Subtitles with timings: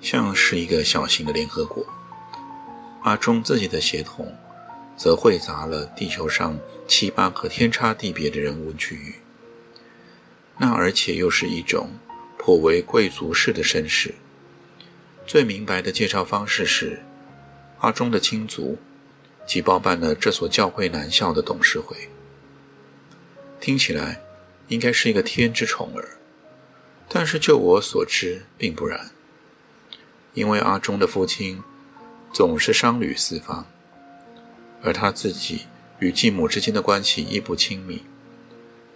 [0.00, 1.84] 像是一个小型的联合国，
[3.02, 4.34] 阿忠自己的血统
[4.96, 9.14] 则汇杂了地球上七八个天差地别的人物区域。
[10.58, 11.90] 那而且又是一种
[12.36, 14.14] 颇为贵族式的身世。
[15.26, 17.00] 最明白的介绍方式是，
[17.80, 18.78] 阿忠的亲族
[19.46, 22.08] 即包办了这所教会男校的董事会。
[23.60, 24.22] 听起来
[24.68, 26.08] 应该是一个天之宠儿。
[27.08, 29.10] 但是就我所知，并不然。
[30.38, 31.60] 因为阿忠的父亲
[32.32, 33.66] 总是商旅四方，
[34.80, 35.62] 而他自己
[35.98, 38.04] 与继母之间的关系亦不亲密，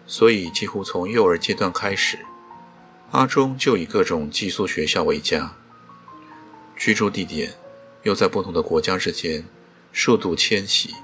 [0.06, 2.20] 所以几乎从幼儿阶段开始，
[3.10, 5.54] 阿忠就以各种寄宿学校为家，
[6.76, 7.54] 居住地点
[8.04, 9.44] 又在不同的国家之间
[9.90, 10.94] 数度迁徙。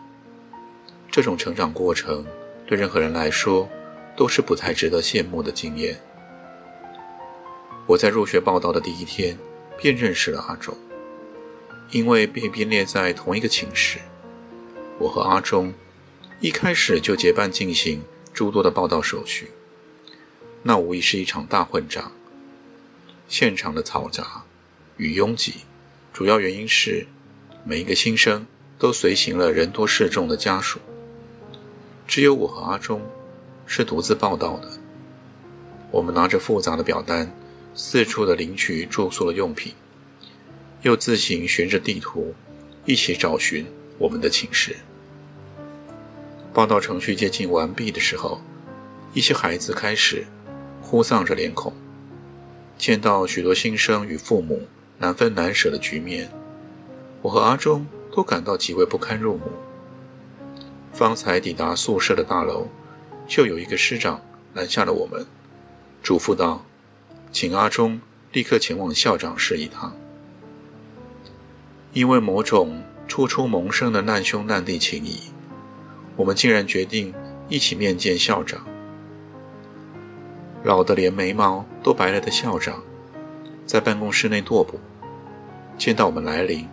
[1.11, 2.25] 这种成长过程
[2.65, 3.69] 对任何人来说
[4.17, 6.01] 都是不太值得羡慕的经验。
[7.87, 9.37] 我在入学报道的第一天
[9.79, 10.77] 便认识了阿忠，
[11.93, 14.01] 因为被编列在同一个寝室。
[14.99, 15.73] 我和阿忠
[16.41, 18.03] 一开始就结伴进行
[18.35, 19.53] 诸多的报道手续，
[20.65, 22.11] 那无疑是一场大混战。
[23.29, 24.43] 现场的嘈杂
[24.97, 25.59] 与拥挤，
[26.13, 27.07] 主要原因是
[27.65, 28.45] 每一个新生
[28.79, 30.81] 都随行了人多势众的家属，
[32.07, 33.01] 只有我和阿忠
[33.65, 34.69] 是独自报道的。
[35.93, 37.33] 我们拿着复杂的表单。
[37.81, 39.73] 四处的领取住宿的用品，
[40.83, 42.35] 又自行循着地图
[42.85, 43.65] 一起找寻
[43.99, 44.75] 我们的寝室。
[46.53, 48.41] 报到程序接近完毕的时候，
[49.15, 50.27] 一些孩子开始
[50.83, 51.73] 哭丧着脸孔。
[52.77, 54.67] 见到许多新生与父母
[54.99, 56.29] 难分难舍的局面，
[57.23, 59.43] 我和阿忠都感到极为不堪入目。
[60.93, 62.67] 方才抵达宿舍的大楼，
[63.29, 64.21] 就有一个师长
[64.55, 65.25] 拦下了我们，
[66.03, 66.65] 嘱咐道。
[67.31, 68.01] 请阿忠
[68.33, 69.95] 立刻前往校长室一趟。
[71.93, 75.21] 因为某种初出萌生的难兄难弟情谊，
[76.17, 77.15] 我们竟然决定
[77.49, 78.61] 一起面见校长。
[80.65, 82.83] 老得连眉毛都白了的校长，
[83.65, 84.79] 在办公室内踱步，
[85.79, 86.69] 见到我们来临，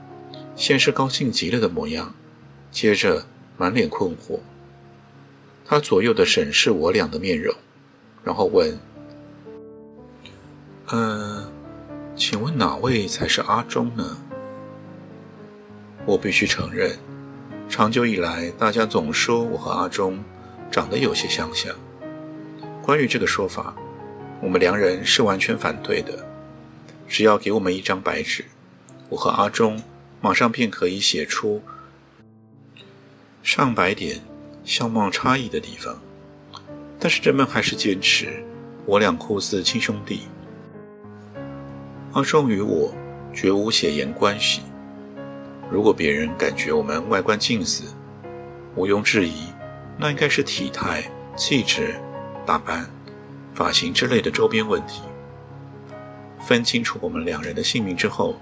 [0.56, 2.14] 先是高兴极了的模样，
[2.72, 3.26] 接着
[3.58, 4.40] 满脸困惑。
[5.64, 7.56] 他左右的审视我俩的面容，
[8.24, 8.78] 然后问。
[10.92, 11.52] 嗯，
[12.16, 14.18] 请问哪位才是阿忠呢？
[16.06, 16.96] 我必须承认，
[17.68, 20.24] 长久以来，大家总说我和阿忠
[20.70, 21.74] 长得有些相像。
[22.84, 23.76] 关于这个说法，
[24.40, 26.24] 我们两人是完全反对的。
[27.08, 28.46] 只要给我们一张白纸，
[29.10, 29.82] 我和阿忠
[30.22, 31.64] 马上便可以写出
[33.42, 34.22] 上百点
[34.64, 36.00] 相貌差异的地方。
[37.00, 38.44] 但是人们还是坚持
[38.86, 40.28] 我俩酷似亲兄弟。
[42.16, 42.96] 阿忠与我
[43.34, 44.62] 绝无血缘关系。
[45.70, 47.94] 如果别人感觉我们外观近似，
[48.74, 49.50] 毋庸置疑，
[49.98, 52.00] 那应该是体态、气质、
[52.46, 52.90] 打扮、
[53.54, 55.02] 发型之类的周边问题。
[56.40, 58.40] 分清楚我们两人的姓名之后，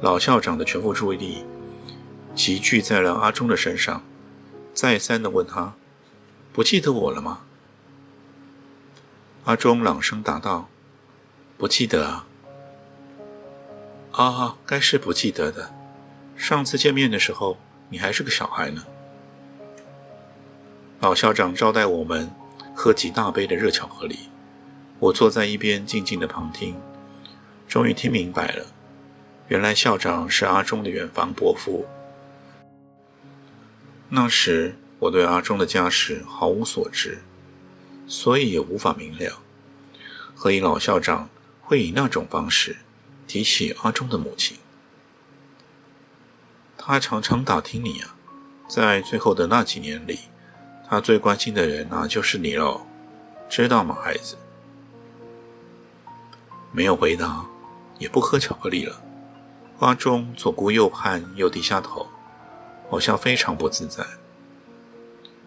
[0.00, 1.44] 老校长的全部注意力
[2.34, 4.02] 集聚在了阿忠的身上，
[4.72, 5.74] 再三的问他
[6.54, 7.40] ：“不记得我了吗？”
[9.44, 10.70] 阿忠朗声答道
[11.58, 12.24] ：“不记得啊。”
[14.18, 15.72] 啊，该是不记得的。
[16.36, 17.56] 上次见面的时候，
[17.88, 18.84] 你还是个小孩呢。
[20.98, 22.28] 老校长招待我们
[22.74, 24.28] 喝几大杯的热巧克力，
[24.98, 26.74] 我坐在一边静静的旁听，
[27.68, 28.66] 终于听明白了，
[29.46, 31.86] 原来校长是阿忠的远房伯父。
[34.08, 37.18] 那时我对阿忠的家世毫无所知，
[38.08, 39.38] 所以也无法明了，
[40.34, 42.78] 何以老校长会以那种方式。
[43.28, 44.56] 提起阿忠的母亲，
[46.78, 48.16] 他常常打听你啊。
[48.68, 50.18] 在最后的那几年里，
[50.88, 52.86] 他最关心的人啊就是你喽，
[53.48, 54.36] 知道吗，孩子？
[56.72, 57.46] 没有回答，
[57.98, 59.02] 也不喝巧克力了。
[59.80, 62.08] 阿忠左顾右盼，又低下头，
[62.90, 64.04] 好像非常不自在。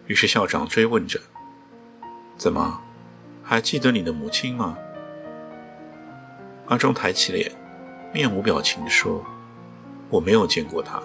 [0.06, 1.20] 于是校长追问着
[2.36, 2.80] ：“怎么，
[3.42, 4.78] 还记得你的母亲吗？”
[6.66, 7.52] 阿忠抬起脸。
[8.12, 9.24] 面无表情地说
[10.10, 11.02] ：“我没有见过他。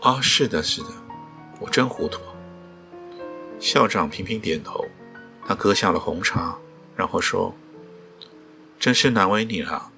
[0.00, 0.88] 啊，是的，是的，
[1.58, 2.20] 我真糊涂。
[3.58, 4.84] 校长频频点头，
[5.46, 6.58] 他喝下了红茶，
[6.94, 7.54] 然后说
[8.78, 9.90] ：“真是难为你了。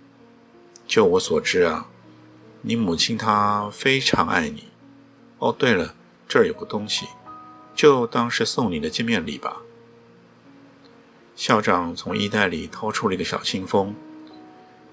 [0.86, 1.88] 就我所知啊，
[2.62, 4.68] 你母亲她非常爱你。
[5.38, 5.96] 哦，对了，
[6.28, 7.06] 这儿有个东西，
[7.74, 9.56] 就当是送你的见面礼吧。”
[11.34, 13.92] 校长从衣袋里掏出了一个小信封，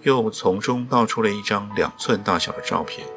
[0.04, 3.08] 又从中倒出了一张两寸大小的照片。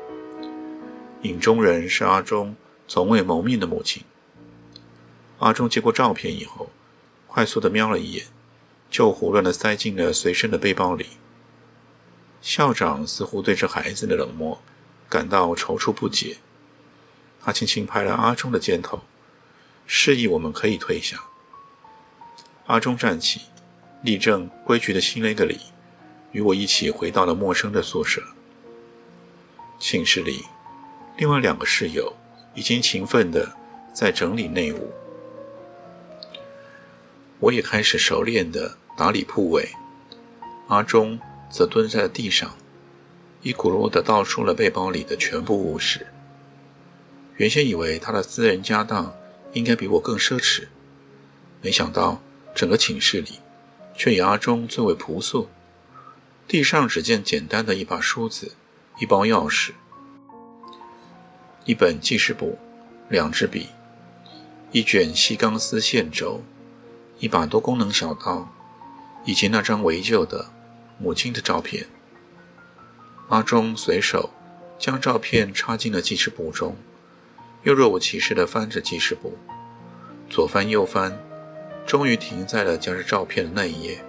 [1.22, 2.54] 影中人是阿忠
[2.86, 4.04] 从未谋面的母亲。
[5.38, 6.70] 阿忠接过照片以后，
[7.26, 8.26] 快速地瞄了一眼，
[8.88, 11.06] 就胡乱的塞进了随身的背包里。
[12.40, 14.62] 校长似乎对这孩子的冷漠
[15.08, 16.36] 感到踌躇不解，
[17.42, 19.02] 他轻轻拍了阿忠的肩头，
[19.86, 21.24] 示意我们可以退下。
[22.66, 23.40] 阿忠站起，
[24.02, 25.58] 立正，规矩的行了一个礼，
[26.32, 28.22] 与我一起回到了陌生的宿舍。
[29.78, 30.44] 寝室里。
[31.18, 32.14] 另外两个室友
[32.54, 33.50] 已经勤奋地
[33.94, 34.92] 在整理内务，
[37.40, 39.66] 我也开始熟练地打理铺位。
[40.68, 41.18] 阿忠
[41.48, 42.54] 则蹲在地上，
[43.40, 46.06] 一骨碌地倒出了背包里的全部物事。
[47.36, 49.14] 原先以为他的私人家当
[49.54, 50.66] 应该比我更奢侈，
[51.62, 52.20] 没想到
[52.54, 53.40] 整个寝室里
[53.94, 55.48] 却以阿忠最为朴素。
[56.48, 58.52] 地上只见简单的一把梳子、
[59.00, 59.72] 一包钥匙。
[61.64, 62.56] 一本记事簿，
[63.08, 63.70] 两支笔，
[64.70, 66.44] 一卷细钢丝线轴，
[67.18, 68.48] 一把多功能小刀，
[69.24, 70.52] 以及那张围旧的
[70.98, 71.88] 母亲的照片。
[73.28, 74.30] 阿忠随手
[74.78, 76.76] 将照片插进了记事簿中，
[77.64, 79.36] 又若无其事地翻着记事簿，
[80.30, 81.18] 左翻右翻，
[81.84, 84.04] 终于停在了夹着照片的那一页。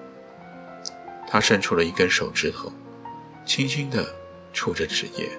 [1.27, 2.71] 他伸出了一根手指头，
[3.45, 4.15] 轻轻地
[4.53, 5.29] 触着纸页。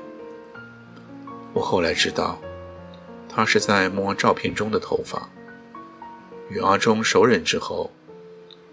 [1.55, 2.39] 我后来知道，
[3.29, 5.29] 他是在摸照片中的头发。
[6.51, 7.91] 与阿忠熟稔之后，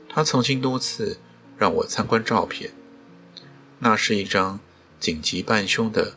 [0.10, 1.18] 他曾经多次
[1.58, 2.72] 让我参观照片。
[3.80, 4.60] 那是一张
[5.00, 6.16] 紧急半胸的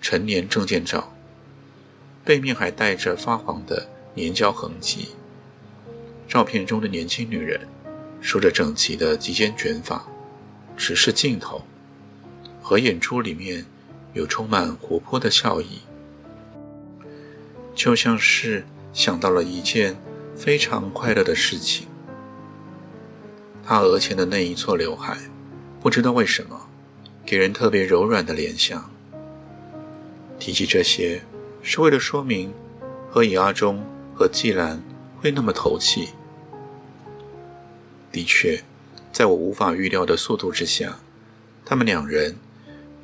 [0.00, 1.14] 成年证件照，
[2.24, 5.08] 背面还带着发黄的粘胶痕迹。
[6.26, 7.68] 照片中的年轻女人
[8.20, 10.04] 梳着整齐的及肩卷发，
[10.76, 11.62] 只是镜头，
[12.62, 13.64] 和眼珠里面
[14.12, 15.80] 有充满活泼的笑意。
[17.74, 19.96] 就像是想到了一件
[20.36, 21.88] 非常快乐的事情。
[23.64, 25.16] 他额前的那一撮刘海，
[25.80, 26.68] 不知道为什么，
[27.24, 28.90] 给人特别柔软的联想。
[30.38, 31.22] 提起这些，
[31.62, 32.52] 是为了说明
[33.10, 33.82] 何以阿忠
[34.14, 34.82] 和季兰
[35.20, 36.10] 会那么投契。
[38.12, 38.62] 的确，
[39.14, 40.98] 在我无法预料的速度之下，
[41.64, 42.34] 他们两人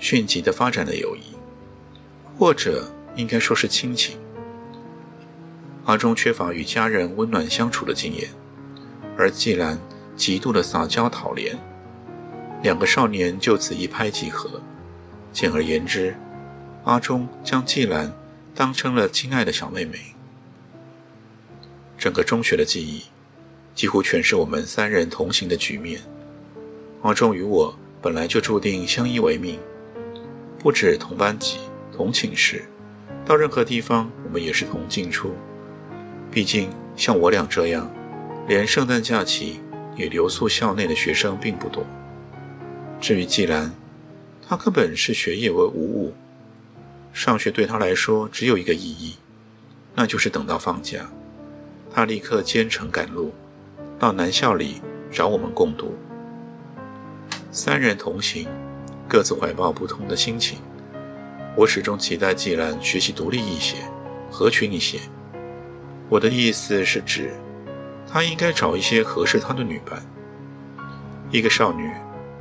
[0.01, 1.37] 迅疾地发展了友谊，
[2.37, 4.19] 或者应该说是亲情。
[5.85, 8.29] 阿忠缺乏与家人温暖相处的经验，
[9.17, 9.79] 而季兰
[10.17, 11.55] 极度的撒娇讨怜，
[12.61, 14.61] 两个少年就此一拍即合。
[15.33, 16.17] 简而言之，
[16.83, 18.13] 阿忠将季兰
[18.53, 20.17] 当成了亲爱的小妹妹。
[21.97, 23.05] 整个中学的记忆，
[23.81, 26.03] 几乎全是我们三人同行的局面。
[27.01, 29.59] 阿忠与我本来就注定相依为命，
[30.59, 31.57] 不止同班级、
[31.91, 32.63] 同寝室，
[33.25, 35.33] 到任何地方我们也是同进出。
[36.31, 37.91] 毕竟，像我俩这样，
[38.47, 39.61] 连圣诞假期
[39.97, 41.83] 也留宿校内的学生并不多。
[43.01, 43.73] 至于季兰，
[44.47, 46.13] 他根本是学业为无物，
[47.15, 49.17] 上学对他来说只有一个意义，
[49.95, 51.11] 那就是等到放假，
[51.91, 53.33] 他立刻兼程赶路，
[54.01, 54.81] 到南校里
[55.13, 55.95] 找我们共读。
[57.51, 58.49] 三人同行，
[59.07, 60.59] 各自怀抱不同的心情。
[61.55, 63.77] 我始终期待季兰学习独立一些，
[64.31, 64.99] 合群一些。
[66.09, 67.35] 我的意思是指，
[68.11, 70.03] 他应该找一些合适他的女伴。
[71.31, 71.93] 一个少女，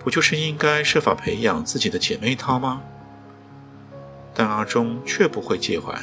[0.01, 2.81] 不就是应该设法培养自己的姐妹淘吗？
[4.33, 5.93] 但阿忠却不会介怀，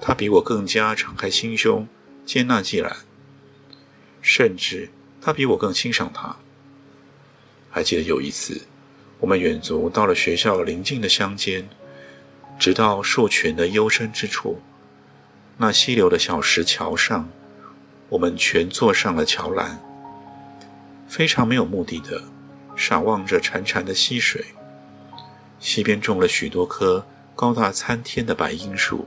[0.00, 1.86] 他比我更加敞开心胸，
[2.26, 2.96] 接纳季兰，
[4.22, 4.88] 甚至
[5.20, 6.36] 他比我更欣赏他。
[7.68, 8.62] 还记得有一次，
[9.18, 11.68] 我们远足到了学校邻近的乡间，
[12.58, 14.62] 直到树群的幽深之处。
[15.58, 17.28] 那溪流的小石桥上，
[18.08, 19.80] 我们全坐上了桥栏，
[21.06, 22.22] 非常没有目的的
[22.76, 24.44] 傻望着潺潺的溪水。
[25.60, 29.06] 溪边种了许多棵高大参天的白樱树，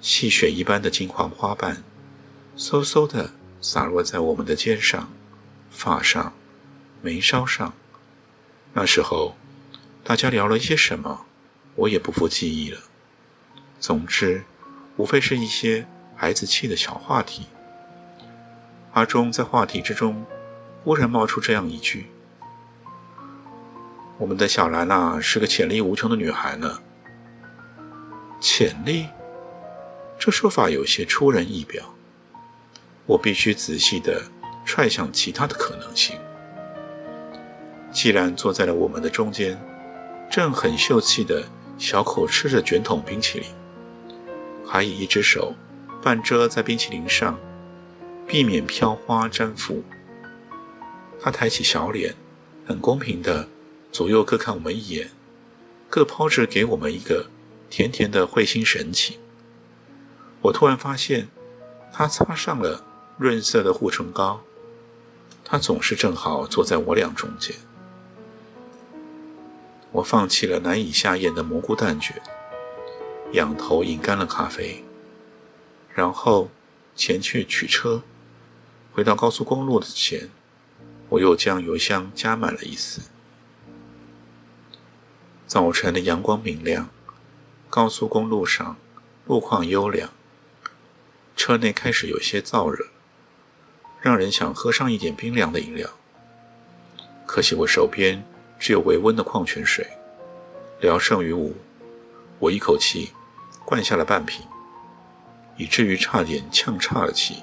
[0.00, 1.82] 细雪一般的金黄花瓣，
[2.56, 5.10] 嗖嗖的洒落在我们的肩上、
[5.70, 6.32] 发上、
[7.02, 7.72] 眉梢上。
[8.72, 9.36] 那时候，
[10.04, 11.26] 大家聊了一些什么，
[11.74, 12.80] 我也不复记忆了。
[13.80, 14.44] 总之，
[14.96, 17.46] 无非是一些孩子气的小话题。
[18.92, 20.24] 阿忠在话题之中
[20.82, 22.06] 忽然冒出这样一句
[24.18, 26.80] ：“我们的小兰啊，是个潜力无穷的女孩呢。”
[28.40, 29.08] 潜力，
[30.18, 31.94] 这说法有些出人意表。
[33.08, 34.22] 我必须仔细地
[34.66, 36.14] 揣想其他的可能性。
[37.90, 39.58] 既然坐在了我们的中间，
[40.30, 41.42] 正很秀气的
[41.78, 43.48] 小口吃着卷筒冰淇淋，
[44.66, 45.54] 还以一只手
[46.02, 47.38] 半遮在冰淇淋上，
[48.26, 49.82] 避免飘花沾附。
[51.18, 52.14] 他抬起小脸，
[52.66, 53.48] 很公平的
[53.90, 55.08] 左右各看我们一眼，
[55.88, 57.30] 各抛掷给我们一个
[57.70, 59.16] 甜甜的会心神情。
[60.42, 61.28] 我突然发现，
[61.90, 62.84] 他擦上了
[63.18, 64.40] 润色的护唇膏，
[65.44, 67.56] 他总是正好坐在我俩中间。
[69.90, 72.22] 我放弃了难以下咽的蘑菇蛋卷，
[73.32, 74.84] 仰头饮干了咖啡，
[75.92, 76.48] 然后
[76.94, 78.02] 前去取车。
[78.92, 80.30] 回到高速公路的前，
[81.08, 83.02] 我又将油箱加满了一次。
[85.46, 86.88] 早晨的阳光明亮，
[87.68, 88.76] 高速公路上
[89.26, 90.10] 路况优良，
[91.34, 92.86] 车内开始有些燥热，
[94.00, 95.88] 让人想喝上一点冰凉的饮料。
[97.26, 98.22] 可惜我手边。
[98.60, 99.86] 只有微温的矿泉水，
[100.80, 101.54] 聊胜于无。
[102.40, 103.12] 我一口气
[103.64, 104.44] 灌下了半瓶，
[105.56, 107.36] 以至于差点呛岔了气。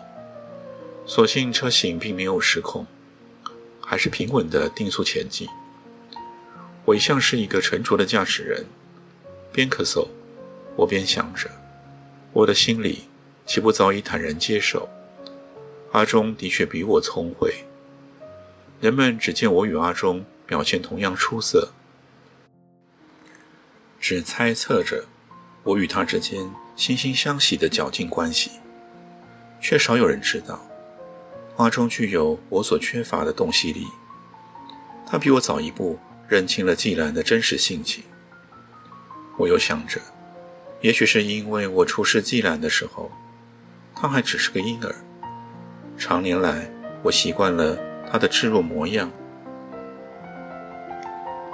[1.05, 2.85] 所幸车型并没有失控，
[3.79, 5.47] 还是平稳地定速前进。
[6.83, 8.65] 我一向是一个沉着的驾驶人，
[9.53, 10.09] 边咳嗽，
[10.75, 11.49] 我边想着，
[12.33, 13.05] 我的心里
[13.45, 14.89] 岂不早已坦然接受？
[15.95, 17.63] 阿忠的确比我聪慧。
[18.81, 20.25] 人们只见我与阿忠。
[20.47, 21.69] 表现同样出色，
[23.99, 25.05] 只猜测着
[25.63, 28.51] 我与他之间惺惺相惜的较劲关系，
[29.59, 30.63] 却少有人知道，
[31.57, 33.87] 阿中具有我所缺乏的洞悉力。
[35.03, 35.97] 他比我早一步
[36.27, 38.03] 认清了季兰的真实性情。
[39.39, 39.99] 我又想着，
[40.81, 43.11] 也许是因为我出世季兰的时候，
[43.95, 44.95] 他还只是个婴儿，
[45.97, 46.69] 长年来
[47.01, 47.77] 我习惯了
[48.11, 49.09] 他的稚弱模样。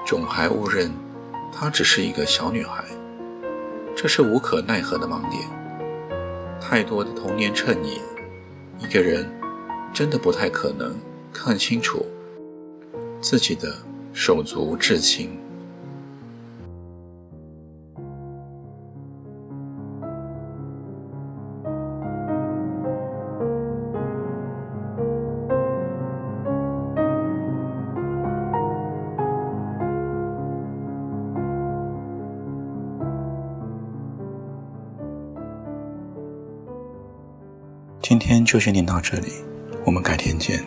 [0.05, 0.91] 总还误认
[1.53, 2.83] 她只是一个小女孩，
[3.95, 5.43] 这是无可奈何的盲点。
[6.59, 8.01] 太多的童年衬影，
[8.79, 9.29] 一个人
[9.93, 10.95] 真的不太可能
[11.31, 12.05] 看清楚
[13.21, 13.73] 自己的
[14.11, 15.39] 手足至亲。
[38.21, 39.29] 今天就先念到这里，
[39.83, 40.63] 我们改天见。